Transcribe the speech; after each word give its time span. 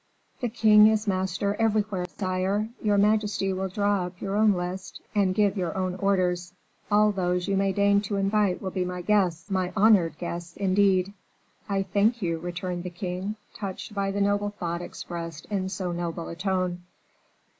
"The 0.39 0.49
king 0.49 0.87
is 0.87 1.05
master 1.05 1.53
everywhere, 1.59 2.07
sire; 2.07 2.69
your 2.81 2.97
majesty 2.97 3.53
will 3.53 3.67
draw 3.67 4.07
up 4.07 4.19
your 4.19 4.35
own 4.35 4.53
list 4.53 4.99
and 5.13 5.35
give 5.35 5.55
your 5.55 5.77
own 5.77 5.93
orders. 5.93 6.53
All 6.89 7.11
those 7.11 7.47
you 7.47 7.55
may 7.55 7.71
deign 7.71 8.01
to 8.09 8.15
invite 8.15 8.63
will 8.63 8.71
be 8.71 8.83
my 8.83 9.03
guests, 9.03 9.51
my 9.51 9.71
honored 9.77 10.17
guests, 10.17 10.57
indeed." 10.57 11.13
"I 11.69 11.83
thank 11.83 12.19
you!" 12.19 12.39
returned 12.39 12.81
the 12.83 12.89
king, 12.89 13.35
touched 13.53 13.93
by 13.93 14.09
the 14.09 14.21
noble 14.21 14.49
thought 14.49 14.81
expressed 14.81 15.45
in 15.51 15.69
so 15.69 15.91
noble 15.91 16.29
a 16.29 16.35
tone. 16.35 16.81